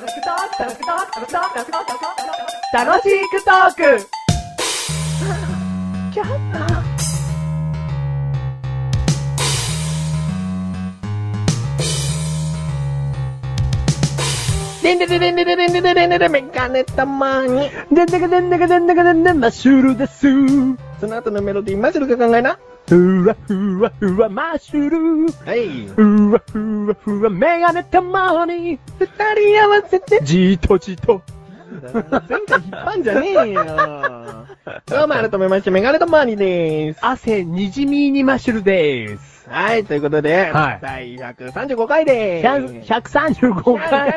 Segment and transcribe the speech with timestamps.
[0.00, 0.16] 楽し
[3.28, 3.82] くトーク
[14.82, 17.68] でんでででんでででんでででんででメガネたまに。
[17.92, 20.26] でんでかでんでかでんでかでんでマッシュルです。
[20.98, 22.58] その後のメロディー、マジルが考えな。
[22.90, 25.32] ふわふわふわマッシュル。
[25.46, 25.86] はい。
[25.86, 28.80] ふわふわふわメガネたまに。
[28.98, 30.18] 二人合わせて。
[30.24, 31.22] じーとじと。
[31.70, 33.64] 前回引っ張んじゃねえよ。
[34.86, 36.98] どうも改めまして、メガネとマーニーでーす。
[37.00, 39.48] 汗にじみにマッシュルです。
[39.48, 42.92] はい、ということで、はい第135回でーす。
[42.92, 44.12] 135回。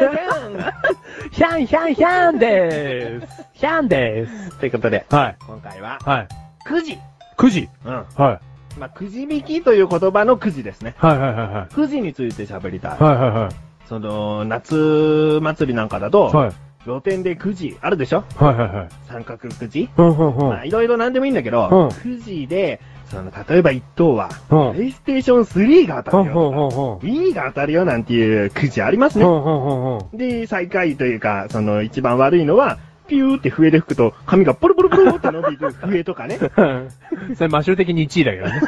[1.30, 3.45] ヒャンヒャンヒャンでーす。
[3.53, 4.58] ヒャンでーす。
[4.58, 5.36] ということで、はい。
[5.45, 6.28] 今回は、はい。
[6.67, 6.98] 9時。
[7.38, 7.70] 9時。
[7.86, 8.05] うん。
[8.16, 8.52] はい。
[8.80, 10.95] まあ、くじ引きという言葉の9時ですね。
[10.98, 12.98] はいはいはいは9時について喋りたい。
[13.00, 13.04] い。
[13.04, 13.50] はいはいはい。
[13.88, 16.52] その、夏祭りなんかだと、はい。
[16.86, 18.25] 露店で9時あるでしょ？
[18.36, 18.89] はいはいはい。
[19.08, 19.89] 三角くじ？
[19.95, 20.50] うんうんうん。
[20.50, 26.97] まあ、いろいろなんでもいいんだけど、うん9時で、その、例えば1等は、うんプレイステーション3が当たうんうんるよとか、うんうん。
[27.30, 29.23] Wii が当たるよなんていうくじありますね。
[29.23, 30.17] うんうんうんうん。
[30.17, 36.38] で、最下位というか、その一番悪いのは、ピューって笛で吹くと、髪がポロポロポロって伸びる笛とかね。
[37.36, 38.62] それマッシュル的に1位だけどね。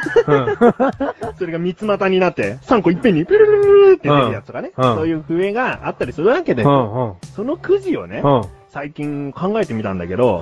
[1.38, 4.72] それが三つ股になって、3個いっぺんにピュルルルルって出るやつとかね。
[4.76, 6.62] うんそういう笛があったりするわけで。
[6.62, 8.42] そのくじをね、うん。
[8.68, 10.40] 最近考えてみたんだけど、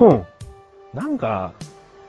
[0.95, 0.99] うん。
[0.99, 1.53] なんか、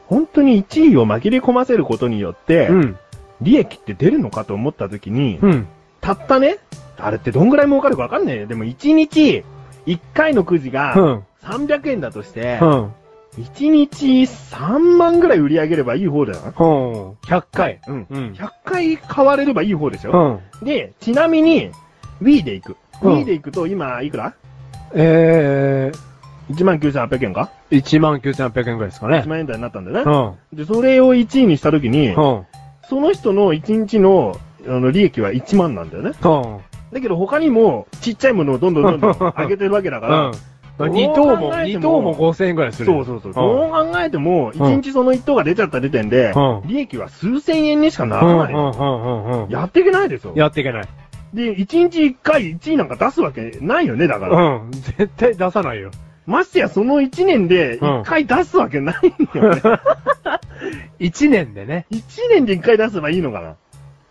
[0.07, 2.97] 本当に1位を紛れ込ませることによって、うん。
[3.41, 5.67] 利益って出るのかと思った時に、うん。
[6.01, 6.57] たったね、
[6.97, 8.47] あれってどんぐらい儲かるかわかんねえよ。
[8.47, 9.43] でも1日、
[9.85, 11.23] 1回のくじうがん。
[11.45, 12.93] 300円だとして、うん。
[13.37, 16.39] 1日3万ぐらい売り上げればいい方だよ。
[16.45, 17.29] うん。
[17.29, 17.81] 100回。
[17.87, 18.07] うん。
[18.09, 18.31] うん。
[18.33, 20.65] 100回買われればいい方でしょ、うん。
[20.65, 21.71] で、ちなみに、
[22.21, 22.77] Wii で行く。
[23.01, 24.33] うん Wii で行くと今、いくら？
[24.93, 25.91] え
[26.51, 27.51] ?19,800 円か？
[27.71, 29.27] ー、1万9800円ぐらいですかね ?1。
[29.27, 30.61] 万円台になったんだようね。
[30.61, 30.65] ん。
[30.65, 32.45] で、それを1位にしたときに、うん。
[32.87, 36.11] その人の1日の、あの、利益は1万なんだよね。
[36.11, 36.59] うん。
[36.93, 40.33] だけど他にも、ちっちゃいものをどんどんどんどん 上げてるわけだから、うん。
[40.77, 42.85] 2等も、2等も5000円ぐらいする。
[42.85, 43.33] そうそうそう。
[43.33, 49.51] どう考えても、1日その1等が出ちゃった時点で、うん利益は数千円にしかならない。
[49.51, 50.33] やっていけないですよ。
[50.35, 50.87] やっていけない。
[51.33, 54.37] で、1日1回1位なんか出すわけないよね、だから。
[54.37, 54.71] うん。
[54.71, 55.91] 絶対出さないよ。
[56.25, 59.61] ましてやその1年で1回出すわけないんだよね。
[60.99, 61.85] 1年でね。
[61.91, 63.55] 1年で1回出せばいいのかな。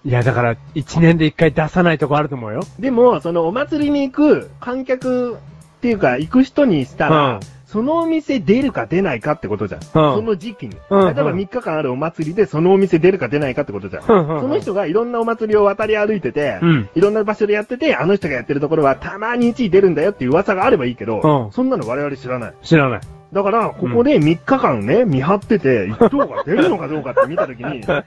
[0.06, 2.60] いや、だから、1年で1回出さないとこあると思うよ。
[2.78, 5.38] でも、そのお祭りに行く観客
[5.84, 9.82] っていうか、行く人にしたら、うんそのお店出るか出ないかってことじゃん。
[9.82, 10.76] その時期に。
[10.90, 14.04] うん例えば3日間あるお祭りでそのお店出るか出ないかってことじゃん。
[14.04, 22.54] その人がいろんなお祭りを渡り歩いてて、うんいろんな場所でやってて、あの人がやってるところはたまに1位出るんだよっていう噂があればいいけど、うんそんなの我々知らない。
[22.62, 23.00] 知らない。
[23.32, 28.02] だから、ここで3日間ね、見張ってて、1等が出るのかどうかって見たときに、多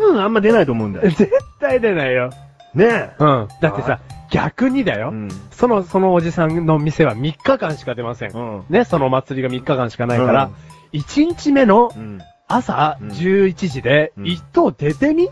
[0.00, 1.10] 分あんま出ないと思うんだよ。
[1.10, 2.30] 絶対出ないよ。
[2.74, 3.10] ねえ。
[3.20, 3.48] うん。
[3.60, 4.00] だってさ、
[4.32, 5.10] 逆にだよ。
[5.10, 5.28] うん。
[5.50, 8.30] その、そのおじさんの店は3日間しか出ません。
[8.32, 8.64] うん。
[8.70, 10.50] ね、そのお祭りが3日間しかないから
[10.92, 12.18] うん、1日目のうん。
[12.48, 15.28] 朝うん11時でうん1等出てみ？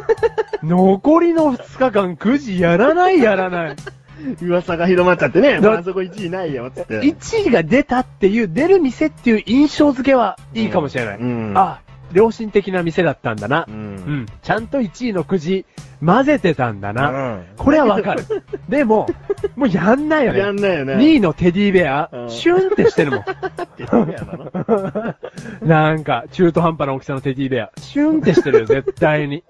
[0.62, 3.76] 残りの2日間9時やらないやらない。
[4.42, 7.00] 噂が広まっちゃってね、ああそこ1位ないよ、つって。
[7.00, 11.18] 1位が出たっていう、出る店っていう印象付けはいいかもしれない。
[11.18, 11.52] うん。
[11.56, 11.80] あ、
[12.12, 13.70] 良心的な店だったんだなう。。
[13.70, 14.26] うんん。
[14.42, 15.64] ちゃんと1位のくじ
[16.04, 17.10] 混ぜてたんだな。
[17.10, 18.24] うんこれはわかる。
[18.68, 19.08] でも、
[19.56, 20.38] もうやんないよね。
[20.38, 20.94] やんないよね。
[20.94, 23.24] 2位のテディベア、うんシュンってしてるもん。
[23.76, 25.14] テディベアなの？
[25.66, 27.70] なんか、中途半端な大きさのテディベア。
[27.78, 29.44] シュンってしてるよ、絶対に。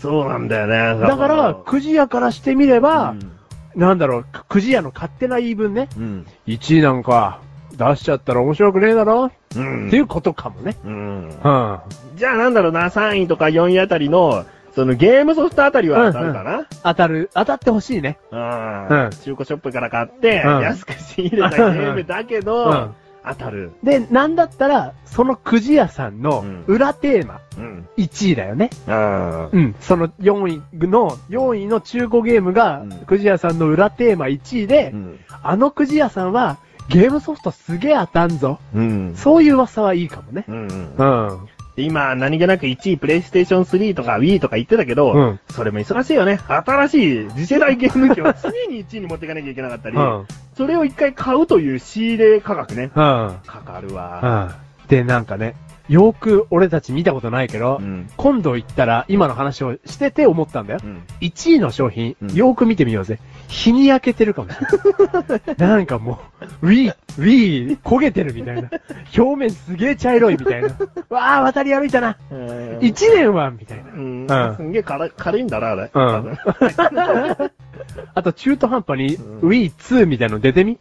[0.00, 1.00] そうなんだよね。
[1.06, 3.30] だから、くじ屋からしてみれば、うん
[3.76, 5.88] なんだろう、くじ屋の勝手な言い分ね。
[5.96, 6.26] うん。
[6.46, 7.40] 1位なんか、
[7.76, 9.88] 出しちゃったら面白くねえだろ、うん。
[9.88, 10.76] っていうことかもね。
[10.84, 11.28] うん。
[11.28, 11.30] うん。
[12.16, 16.66] じゃあなんだろうな、3位とか4位あたりの、そのゲームソフトあたりは当たるかな？
[16.82, 18.18] 当たる、当たってほしいね。
[18.30, 18.88] うん。
[18.88, 22.94] うん中古ショップから買って、うん安く仕入れたゲームだけど、うん
[23.26, 23.72] 当たる。
[23.82, 27.88] で、なんだったら、そのくじ屋さんのうん裏テーマ、うん。
[27.96, 28.68] 1位だよね。
[28.86, 29.74] あうん。
[29.80, 35.18] その4位の、4位の中古ゲームがうん、くじ屋さんの裏テーマ1位で、うん。
[35.42, 36.58] あのくじ屋さんは、
[36.88, 38.58] ゲームソフトすげえ当たんぞ。
[38.74, 39.14] うん。
[39.16, 40.44] そういう噂はいいかもね。
[40.48, 40.68] うん。
[40.96, 41.48] うん。
[41.76, 46.38] で今、何気なく1位プレイステーション3とか Wii とか言ってたけど、うんそれも忙しいよね。
[46.46, 50.26] 新しい次世代ゲーム機を 常に1位に持っていかなきゃいけなかったり、うん。
[50.56, 52.84] それを一回買うという仕入れ価格ね。
[52.84, 52.90] うん。
[52.90, 54.50] かかるわ。
[54.82, 54.88] うん。
[54.88, 55.56] で、なんかね、
[55.88, 58.08] よく俺たち見たことないけど、うん。
[58.16, 60.80] 今度行ったら今の話をしてて思ったんだよ。
[60.82, 61.02] うん。
[61.20, 63.18] 1位の商品、うんよーく見てみようぜ。
[63.48, 64.66] 日に焼けてるかもしれ
[65.54, 65.56] ない。
[65.58, 66.20] なんかも
[66.62, 68.70] う、ウィー、ウィー、焦げてるみたいな。
[69.16, 70.68] 表面すげえ茶色いみたいな。
[71.10, 72.16] わあ、渡り歩いたな。
[72.30, 72.38] うん
[72.78, 73.92] 1年はみたいな。
[73.92, 74.26] うん。
[74.26, 75.90] うんすんげえ軽い軽いんだな、あれ。
[75.92, 76.38] うん
[78.14, 80.78] あと中途半端に、うんウィー2みたいの出てみ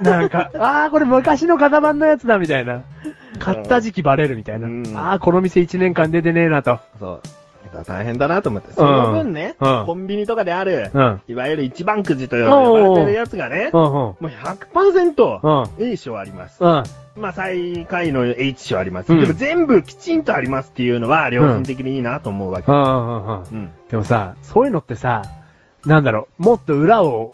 [0.00, 2.82] なんか、あーこれ昔の型番のやつだみたいな。
[3.40, 4.68] 買った時期バレるみたいな。
[4.68, 6.78] うんあーこの店1年間出てねえなと。
[6.98, 7.20] そう。
[7.86, 8.72] 大変だなと思って。
[8.72, 11.22] その分ね、うんコンビニとかである、うん。
[11.28, 13.90] いわゆる一番くじと呼ばれてるやつがね、うんうん。
[13.92, 15.90] もう100%うん。
[15.92, 16.62] A 賞あります。
[16.62, 16.82] うん。
[17.16, 19.12] まあ最下位の H 賞あります。
[19.12, 22.72] うんでも全部きちんとありますっていうのは良心的にいいなと思うわけ。
[22.72, 23.70] うん。
[23.88, 25.22] でもさ、そういうのってさ、
[25.86, 27.30] なんだろう、もっと裏を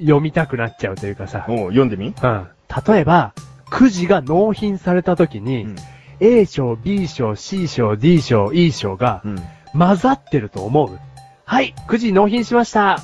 [0.00, 2.46] 読みたくなっちゃうというかさ、おう読んでみうん。
[2.86, 3.32] 例えば、
[3.74, 5.76] くじが納品された時に、うん。
[6.20, 9.42] A 賞、B 賞、C 賞、D 賞、E 賞がうん。
[9.76, 10.96] 混ざってると思う
[11.44, 13.00] はい、くじ納品しました。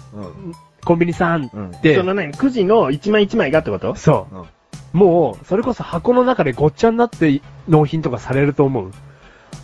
[0.84, 1.50] コンビニさん。
[1.52, 1.70] うん。
[1.82, 2.32] でその何？
[2.32, 3.96] くじの一枚一枚がってこと？
[3.96, 4.36] そう。
[4.36, 4.46] うん。
[4.92, 8.92] もう、それこそ箱の中でごっちゃになって納品とかされると思う。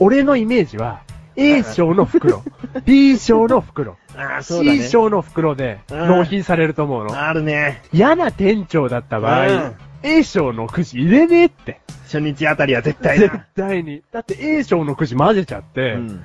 [0.00, 1.02] 俺のイメージは、
[1.36, 2.42] A 賞の袋、
[2.84, 4.82] B 賞の袋、ああ、そうだね。
[4.82, 7.20] C 賞の袋でうん納品されると思うの。
[7.20, 7.82] あるね。
[7.92, 11.80] 嫌な店長だった場合、うん A 賞のくじ入れねえって。
[12.04, 13.46] 初日あたりは絶対絶だ。
[13.56, 14.02] 対に。
[14.12, 16.24] だって A 賞のくじ混ぜちゃって、うん。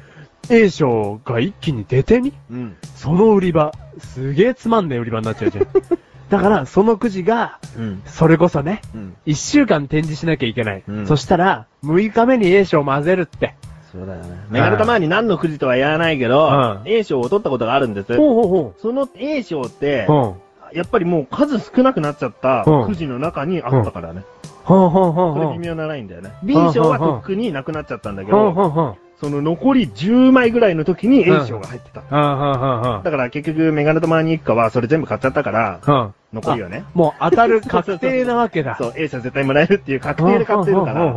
[0.50, 2.34] A 賞が一気に出てみ？
[2.52, 2.76] うん。
[2.96, 5.68] その売り場、すげえつまんねえ売り場になっちゃうじゃん。
[6.30, 8.02] だから、そのくじが、うん。
[8.06, 9.16] それこそね、うん。
[9.26, 10.84] 一週間展示しなきゃいけない。
[10.88, 13.56] うんそしたら、6日目に A 賞混ぜるって。
[13.92, 14.38] そうだよね。
[14.50, 18.16] メガネたまに何のくじとは言わないけど、うん A 賞を取ったことがあるんです。
[18.16, 20.51] ほうほその A 賞ってう、ほう。
[20.74, 24.24] やっぱりもう数少なくなっちゃったうんくじの中にあったからね。
[24.64, 25.46] ほうほうほうほう。
[25.46, 26.32] これ微妙なラインだよね。
[26.44, 28.98] ん B 賞はとっくになくなっちゃったんだけど。
[29.22, 32.02] その残り10枚ぐらいの時に A 賞が入ってた。
[32.02, 36.14] だから結局メガネたまに一家はそれ全部買っちゃったから。
[36.34, 36.86] 残りよね。
[36.96, 38.78] もう当たる確定なわけだ。
[38.82, 41.14] そう、A 賞絶対もらえるっていう確定で買ってるから。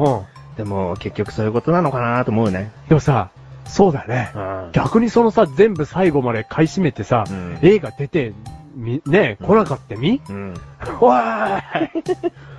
[0.59, 2.71] でも結局そういうことなのかなと思うね。
[2.87, 3.31] うでもさ、
[3.65, 4.31] そうだね。
[4.35, 8.35] うん逆にそのさ、全部最後まで買い占めてさ、うん映画出て、
[8.75, 10.55] み、ね来なかったみ、うん。
[11.01, 11.63] おーい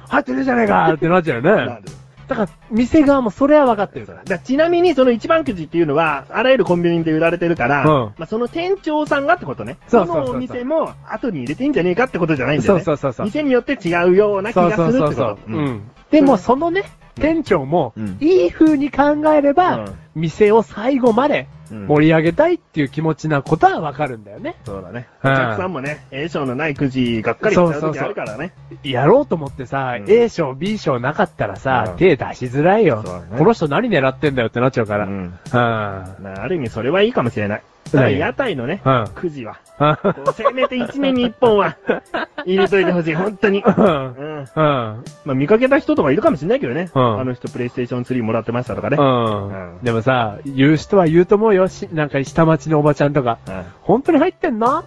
[0.07, 1.79] 入ってるじゃねえかってなっちゃうよね。
[2.27, 4.23] だから、店側もそれは分かってるから。
[4.23, 9.77] だちなみにその一番くじっていうのは、あらゆるコンビニで売られてるから、うんまあその店長さんがってことね。
[9.88, 12.83] そうそうそうそうのお店も後に入れてんじゃねえかってことじゃないんだよね。
[12.83, 13.25] そうそうそうそう。
[13.27, 15.38] 店によって違うような気がするってこと。
[15.47, 15.51] う。
[15.51, 15.91] ん。
[16.09, 16.83] でも、そのね、
[17.15, 19.85] 店長もうん、いい風に考えれば、うん
[20.15, 24.56] 店を最後までうん盛り上げたいっていう気持ちなことはわかるんだよね。
[24.65, 25.07] そうだね。
[25.23, 28.53] うんお客さんもね、A 賞のないくじがっかりしちゃう時あるからね。
[28.83, 33.03] やろうと思ってさ、うん A 賞、B 賞なかったらさ、うん手出しづらいよ、
[33.38, 35.06] この人何狙ってんだよってなっちゃうから。
[35.06, 35.39] ううん。
[35.53, 37.63] ある意味それはいいかもしれない。
[37.91, 41.77] ただ何屋台のね、うんくじは、こうせめて1年に1本は
[42.45, 43.63] 入れといてほしい、本当に。
[43.63, 43.73] うん。
[43.75, 44.39] うん。
[44.39, 44.45] うん。
[44.55, 46.89] まあ見かけた人とかいるかもしれないけどね。
[46.93, 48.97] うんあの人プレイステーション3もらってましたとかね。
[48.99, 49.47] うん。
[49.47, 51.67] うんでもさ、言う人は言うと思うよ。
[51.67, 53.37] しなんか下町のおばちゃんとか。
[53.47, 54.83] うん本当に入ってんの？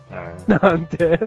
[0.48, 1.20] うんなんて。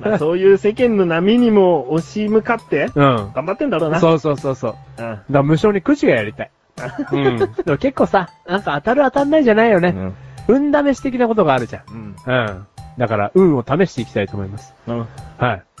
[0.00, 3.32] まあ、そういう世間の波にも押し向かって、うん。
[3.34, 3.98] 頑張ってんだろうな。
[4.00, 4.74] そうそうそうそう。
[4.98, 5.04] うん。
[5.04, 6.50] だから無償にくじがやりたい。
[7.12, 7.38] うん。
[7.38, 9.94] でも結構さ、なんか当たる当たんないじゃないよね。
[9.96, 10.14] うん。
[10.48, 11.84] 運試し的なことがあるじゃん。
[11.90, 12.16] うん。
[12.26, 12.66] うん。
[12.98, 14.74] だから、運を試していきたいと思います。
[14.88, 14.98] うん。
[14.98, 15.08] はい。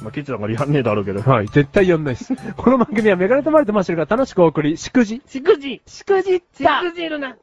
[0.02, 1.20] まあ、ケチだからやんねえだろうけど。
[1.22, 1.46] はい。
[1.48, 2.36] 絶対やんないです。
[2.56, 5.20] この番組はメガネとマリとマッシュルが楽しくお送り、祝辞。
[5.26, 7.36] しくじ祝辞しくじるな